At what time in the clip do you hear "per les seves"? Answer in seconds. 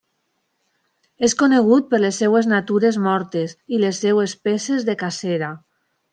1.91-2.49